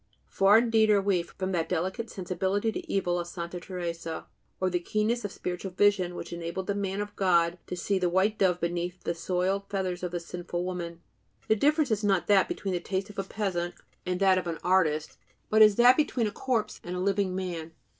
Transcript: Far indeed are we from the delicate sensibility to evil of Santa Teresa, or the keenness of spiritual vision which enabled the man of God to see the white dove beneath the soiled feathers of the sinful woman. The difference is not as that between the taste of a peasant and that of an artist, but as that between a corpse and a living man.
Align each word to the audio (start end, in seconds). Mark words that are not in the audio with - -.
Far 0.29 0.57
indeed 0.57 0.89
are 0.89 0.99
we 0.99 1.21
from 1.21 1.51
the 1.51 1.61
delicate 1.63 2.09
sensibility 2.09 2.71
to 2.71 2.91
evil 2.91 3.19
of 3.19 3.27
Santa 3.27 3.59
Teresa, 3.59 4.25
or 4.59 4.71
the 4.71 4.79
keenness 4.79 5.23
of 5.23 5.31
spiritual 5.31 5.69
vision 5.73 6.15
which 6.15 6.33
enabled 6.33 6.65
the 6.65 6.73
man 6.73 7.01
of 7.01 7.15
God 7.15 7.59
to 7.67 7.75
see 7.75 7.99
the 7.99 8.09
white 8.09 8.39
dove 8.39 8.59
beneath 8.59 9.03
the 9.03 9.13
soiled 9.13 9.69
feathers 9.69 10.01
of 10.01 10.09
the 10.09 10.19
sinful 10.19 10.65
woman. 10.65 11.01
The 11.47 11.55
difference 11.55 11.91
is 11.91 12.03
not 12.03 12.23
as 12.23 12.27
that 12.29 12.47
between 12.47 12.73
the 12.73 12.79
taste 12.79 13.11
of 13.11 13.19
a 13.19 13.23
peasant 13.23 13.75
and 14.03 14.19
that 14.19 14.39
of 14.39 14.47
an 14.47 14.57
artist, 14.63 15.19
but 15.51 15.61
as 15.61 15.75
that 15.75 15.97
between 15.97 16.25
a 16.25 16.31
corpse 16.31 16.81
and 16.83 16.95
a 16.95 16.99
living 16.99 17.35
man. 17.35 17.73